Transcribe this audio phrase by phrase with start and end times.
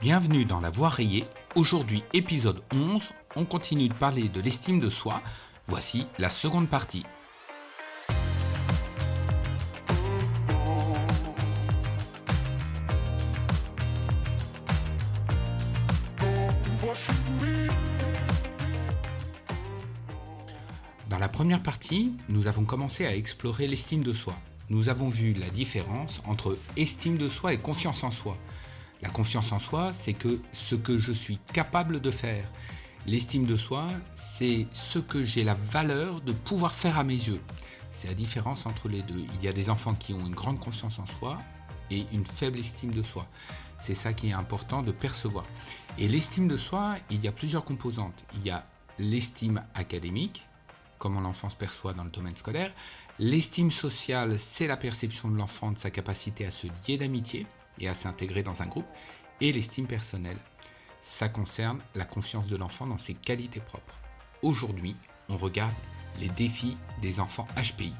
[0.00, 1.24] Bienvenue dans La Voix rayée.
[1.56, 3.02] Aujourd'hui, épisode 11,
[3.34, 5.20] on continue de parler de l'estime de soi.
[5.66, 7.04] Voici la seconde partie.
[21.10, 24.34] Dans la première partie, nous avons commencé à explorer l'estime de soi.
[24.70, 28.36] Nous avons vu la différence entre estime de soi et confiance en soi.
[29.00, 32.44] La confiance en soi, c'est que ce que je suis capable de faire.
[33.06, 37.40] L'estime de soi, c'est ce que j'ai la valeur de pouvoir faire à mes yeux.
[37.92, 39.24] C'est la différence entre les deux.
[39.34, 41.38] Il y a des enfants qui ont une grande confiance en soi
[41.90, 43.26] et une faible estime de soi.
[43.78, 45.46] C'est ça qui est important de percevoir.
[45.96, 48.24] Et l'estime de soi, il y a plusieurs composantes.
[48.34, 48.66] Il y a
[48.98, 50.44] l'estime académique,
[50.98, 52.72] comment l'enfant se perçoit dans le domaine scolaire.
[53.20, 57.46] L'estime sociale, c'est la perception de l'enfant de sa capacité à se lier d'amitié
[57.80, 58.88] et à s'intégrer dans un groupe.
[59.40, 60.38] Et l'estime personnelle,
[61.00, 63.98] ça concerne la confiance de l'enfant dans ses qualités propres.
[64.42, 64.96] Aujourd'hui,
[65.28, 65.74] on regarde
[66.18, 67.92] les défis des enfants HPI.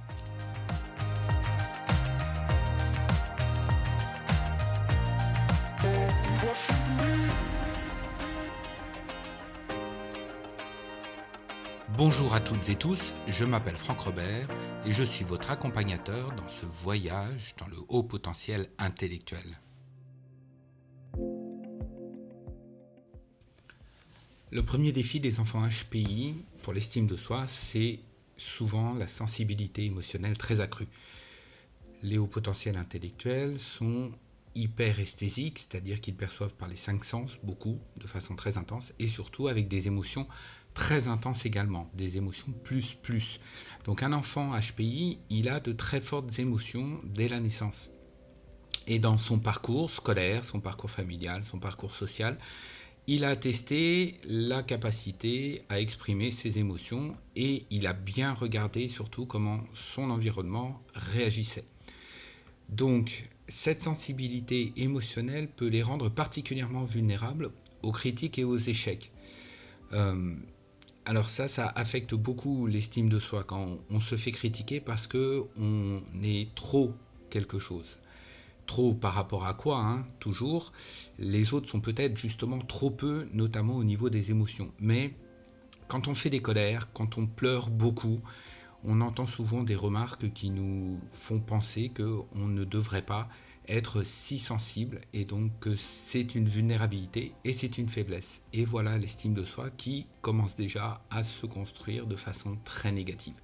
[11.99, 14.49] Bonjour à toutes et tous, je m'appelle Franck Robert
[14.87, 19.59] et je suis votre accompagnateur dans ce voyage dans le haut potentiel intellectuel.
[24.51, 28.01] Le premier défi des enfants HPI pour l'estime de soi, c'est
[28.39, 30.89] souvent la sensibilité émotionnelle très accrue.
[32.03, 34.11] Les hauts potentiels intellectuels sont
[34.55, 39.09] hyper esthésiques, c'est-à-dire qu'ils perçoivent par les cinq sens beaucoup, de façon très intense, et
[39.09, 40.27] surtout avec des émotions
[40.73, 43.41] très intenses également, des émotions plus plus.
[43.85, 47.91] Donc un enfant HPI, il a de très fortes émotions dès la naissance.
[48.87, 52.39] Et dans son parcours scolaire, son parcours familial, son parcours social,
[53.11, 59.25] il a testé la capacité à exprimer ses émotions et il a bien regardé surtout
[59.25, 61.65] comment son environnement réagissait.
[62.69, 67.51] Donc cette sensibilité émotionnelle peut les rendre particulièrement vulnérables
[67.83, 69.11] aux critiques et aux échecs.
[69.95, 70.35] Euh,
[71.07, 75.47] alors ça, ça affecte beaucoup l'estime de soi quand on se fait critiquer parce que
[75.59, 76.93] on est trop
[77.31, 77.99] quelque chose
[78.69, 80.73] trop par rapport à quoi, hein, toujours.
[81.19, 84.71] Les autres sont peut-être justement trop peu, notamment au niveau des émotions.
[84.79, 85.15] Mais
[85.89, 88.21] quand on fait des colères, quand on pleure beaucoup,
[88.85, 93.29] on entend souvent des remarques qui nous font penser qu'on ne devrait pas
[93.67, 98.41] être si sensible et donc que c'est une vulnérabilité et c'est une faiblesse.
[98.53, 103.35] Et voilà l'estime de soi qui commence déjà à se construire de façon très négative.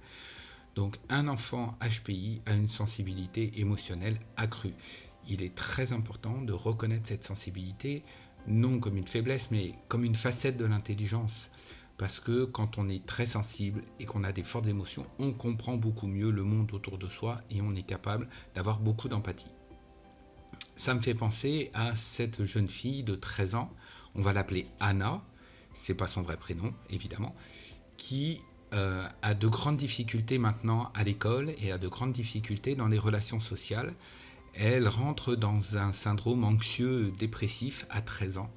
[0.75, 4.73] Donc un enfant HPI a une sensibilité émotionnelle accrue
[5.27, 8.03] il est très important de reconnaître cette sensibilité,
[8.47, 11.49] non comme une faiblesse, mais comme une facette de l'intelligence.
[11.97, 15.77] Parce que quand on est très sensible et qu'on a des fortes émotions, on comprend
[15.77, 19.51] beaucoup mieux le monde autour de soi et on est capable d'avoir beaucoup d'empathie.
[20.75, 23.71] Ça me fait penser à cette jeune fille de 13 ans,
[24.13, 25.21] on va l'appeler Anna,
[25.73, 27.33] c'est pas son vrai prénom évidemment,
[27.95, 28.41] qui
[28.73, 32.99] euh, a de grandes difficultés maintenant à l'école et a de grandes difficultés dans les
[32.99, 33.93] relations sociales
[34.57, 38.49] elle rentre dans un syndrome anxieux dépressif à 13 ans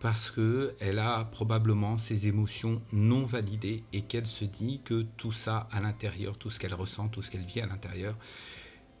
[0.00, 5.68] parce qu'elle a probablement ses émotions non validées et qu'elle se dit que tout ça
[5.70, 8.16] à l'intérieur, tout ce qu'elle ressent, tout ce qu'elle vit à l'intérieur,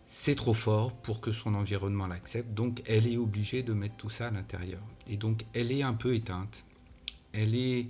[0.06, 2.52] c'est trop fort pour que son environnement l'accepte.
[2.52, 4.82] Donc elle est obligée de mettre tout ça à l'intérieur.
[5.08, 6.64] Et donc elle est un peu éteinte.
[7.32, 7.86] Elle est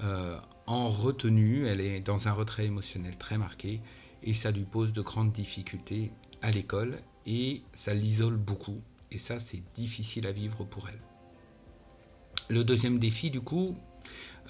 [0.00, 3.80] euh, en retenue, elle est dans un retrait émotionnel très marqué
[4.22, 6.10] et ça lui pose de grandes difficultés
[6.42, 8.80] à l'école et ça l'isole beaucoup.
[9.10, 11.00] Et ça, c'est difficile à vivre pour elle.
[12.48, 13.76] Le deuxième défi, du coup,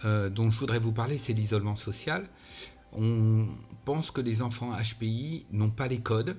[0.04, 2.28] euh, dont je voudrais vous parler, c'est l'isolement social.
[2.92, 3.46] On
[3.84, 6.36] pense que les enfants HPI n'ont pas les codes.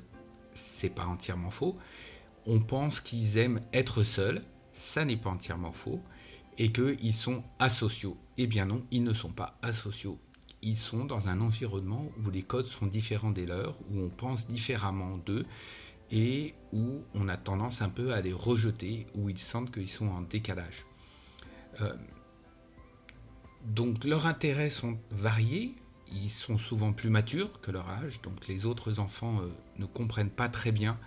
[0.53, 1.78] C'est pas entièrement faux.
[2.45, 4.44] On pense qu'ils aiment être seuls.
[4.74, 6.01] Ça n'est pas entièrement faux.
[6.57, 8.18] Et qu'ils sont asociaux.
[8.38, 10.18] Eh bien non, ils ne sont pas asociaux.
[10.62, 14.48] Ils sont dans un environnement où les codes sont différents des leurs, où on pense
[14.48, 15.45] différemment d'eux
[16.12, 20.07] et où on a tendance un peu à les rejeter, où ils sentent qu'ils sont
[20.07, 20.86] en décalage.
[21.81, 21.94] Euh,
[23.63, 25.75] donc leurs intérêts sont variés,
[26.12, 29.50] ils sont souvent plus matures que leur âge, donc les autres enfants euh,
[29.80, 30.98] ne comprennent pas très bien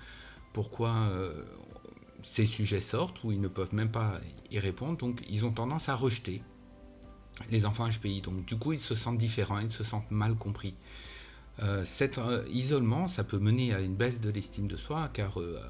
[0.53, 1.45] pourquoi euh,
[2.25, 5.89] ces sujets sortent, ou ils ne peuvent même pas y répondre, donc ils ont tendance
[5.89, 6.43] à rejeter
[7.51, 8.23] les enfants HPI.
[8.23, 10.75] Donc du coup ils se sentent différents, ils se sentent mal compris.
[11.63, 15.41] Euh, cet euh, isolement, ça peut mener à une baisse de l'estime de soi, car
[15.41, 15.61] euh,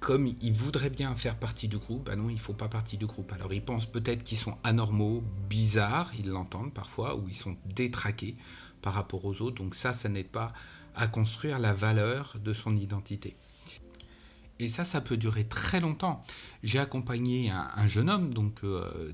[0.00, 2.96] comme ils voudraient bien faire partie du groupe, ben non, ils ne font pas partie
[2.96, 3.32] du groupe.
[3.32, 8.36] Alors ils pensent peut-être qu'ils sont anormaux, bizarres, ils l'entendent parfois, ou ils sont détraqués
[8.82, 9.56] par rapport aux autres.
[9.56, 10.52] Donc ça, ça n'aide pas
[10.94, 13.36] à construire la valeur de son identité.
[14.60, 16.22] Et ça, ça peut durer très longtemps.
[16.62, 18.60] J'ai accompagné un, jeune homme, donc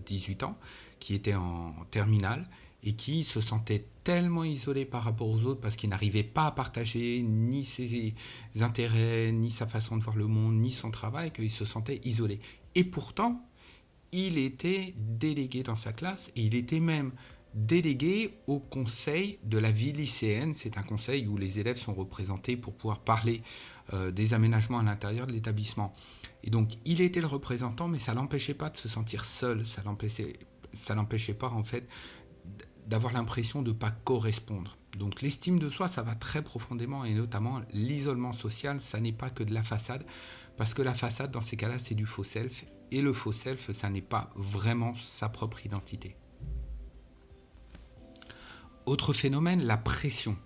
[0.07, 0.59] 18 euh, ans,
[0.99, 2.47] qui était en terminale
[2.83, 6.51] et qui se sentait tellement isolé par rapport aux autres parce qu'il n'arrivait pas à
[6.51, 8.15] partager ni ses
[8.61, 12.41] intérêts, ni sa façon de voir le monde, ni son travail, qu'il se sentait isolé.
[12.75, 13.47] Et pourtant,
[14.13, 17.13] il était délégué dans sa classe et il était même
[17.55, 20.55] délégué au conseil de la vie lycéenne.
[20.55, 23.43] C'est un conseil où les élèves sont représentés pour pouvoir parler
[23.93, 25.93] euh, des aménagements à l'intérieur de l'établissement.
[26.45, 29.67] Et donc, il était le représentant, mais ça l'empêchait pas de se sentir seul.
[29.67, 30.39] Ça l'empêchait,
[30.73, 31.89] ça l'empêchait pas en fait
[32.87, 34.77] d'avoir l'impression de ne pas correspondre.
[34.99, 39.31] Donc l'estime de soi, ça va très profondément et notamment l'isolement social, ça n'est pas
[39.31, 40.05] que de la façade,
[40.57, 43.71] parce que la façade, dans ces cas-là, c'est du faux self, et le faux self,
[43.73, 46.17] ça n'est pas vraiment sa propre identité.
[48.87, 50.37] Autre phénomène, la pression.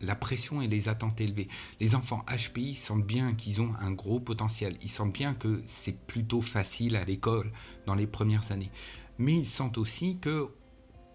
[0.00, 1.48] La pression et les attentes élevées.
[1.80, 4.76] Les enfants HPI sentent bien qu'ils ont un gros potentiel.
[4.82, 7.50] Ils sentent bien que c'est plutôt facile à l'école
[7.86, 8.70] dans les premières années.
[9.16, 10.50] Mais ils sentent aussi que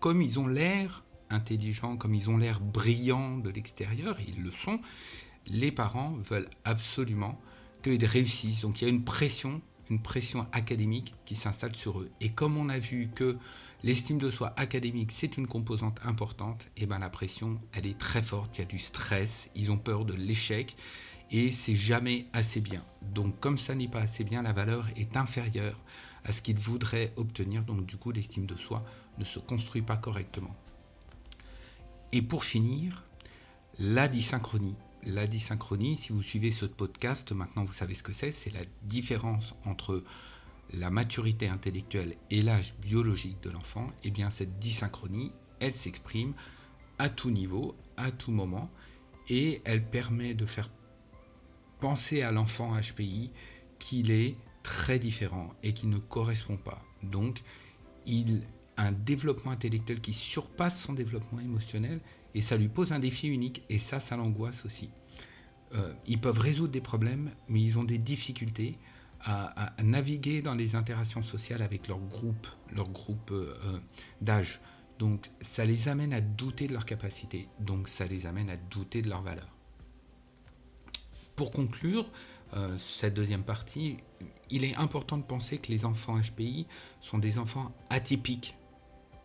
[0.04, 4.82] comme ils ont l'air intelligents, comme ils ont l'air brillants de l'extérieur, ils le sont,
[5.48, 7.40] les parents veulent absolument
[7.84, 8.60] qu'ils réussissent.
[8.60, 12.12] Donc il y a une pression, une pression académique qui s'installe sur eux.
[12.20, 13.38] Et comme on a vu que
[13.82, 17.98] l'estime de soi académique, c'est une composante importante, et eh ben la pression, elle est
[17.98, 20.76] très forte, il y a du stress, ils ont peur de l'échec,
[21.32, 22.84] et c'est jamais assez bien.
[23.14, 25.80] Donc comme ça n'est pas assez bien, la valeur est inférieure
[26.26, 27.64] à ce qu'ils voudraient obtenir.
[27.64, 28.84] Donc du coup, l'estime de soi
[29.18, 30.56] ne se construit pas correctement.
[32.12, 33.04] Et pour finir,
[33.80, 34.76] la dysynchronie.
[35.06, 38.62] La dysynchronie, si vous suivez ce podcast, maintenant vous savez ce que c'est, c'est la
[38.84, 40.04] différence entre
[40.72, 43.88] la maturité intellectuelle et l'âge biologique de l'enfant.
[44.04, 46.34] Et eh bien cette dysynchronie, elle s'exprime
[47.00, 48.70] à tout niveau, à tout moment,
[49.30, 50.70] et elle permet de faire
[51.80, 53.32] penser à l'enfant HPI
[53.80, 56.82] qu'il est très différent et qui ne correspond pas.
[57.04, 57.44] Donc,
[58.06, 58.44] il
[58.78, 62.00] a un développement intellectuel qui surpasse son développement émotionnel
[62.34, 64.90] et ça lui pose un défi unique et ça, ça l'angoisse aussi.
[65.76, 68.78] Euh, ils peuvent résoudre des problèmes, mais ils ont des difficultés
[69.26, 73.80] à, naviguer dans les interactions sociales avec leur groupe, leur groupe euh, euh,
[74.22, 74.60] d'âge.
[75.00, 79.02] Donc ça les amène à douter de leur capacité, donc ça les amène à douter
[79.02, 79.48] de leur valeur.
[81.36, 82.12] Pour conclure,
[82.56, 83.98] euh, cette deuxième partie,
[84.50, 86.68] il est important de penser que les enfants HPI
[87.02, 88.56] sont des enfants atypiques.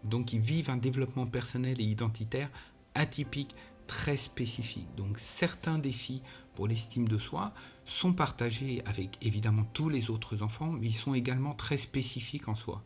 [0.05, 2.51] Donc ils vivent un développement personnel et identitaire
[2.95, 3.55] atypique,
[3.87, 4.87] très spécifique.
[4.97, 6.23] Donc certains défis
[6.55, 7.53] pour l'estime de soi
[7.85, 12.55] sont partagés avec évidemment tous les autres enfants, mais ils sont également très spécifiques en
[12.55, 12.83] soi.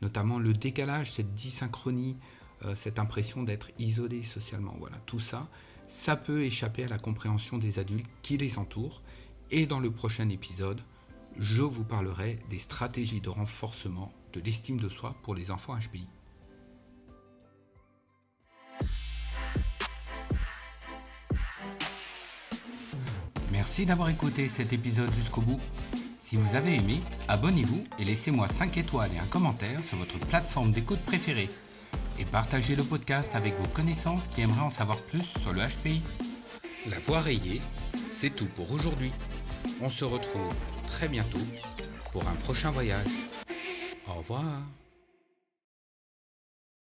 [0.00, 2.16] Notamment le décalage, cette dysynchronie,
[2.64, 4.74] euh, cette impression d'être isolé socialement.
[4.78, 5.48] Voilà, tout ça,
[5.86, 9.02] ça peut échapper à la compréhension des adultes qui les entourent
[9.52, 10.80] et dans le prochain épisode,
[11.38, 16.08] je vous parlerai des stratégies de renforcement de l'estime de soi pour les enfants HPI.
[23.52, 25.60] Merci d'avoir écouté cet épisode jusqu'au bout.
[26.22, 30.72] Si vous avez aimé, abonnez-vous et laissez-moi 5 étoiles et un commentaire sur votre plateforme
[30.72, 31.50] d'écoute préférée.
[32.18, 36.00] Et partagez le podcast avec vos connaissances qui aimeraient en savoir plus sur le HPI.
[36.88, 37.60] La voix rayée,
[38.22, 39.10] c'est tout pour aujourd'hui.
[39.80, 40.54] On se retrouve
[40.88, 41.38] très bientôt
[42.12, 43.06] pour un prochain voyage.
[44.08, 44.62] Au revoir.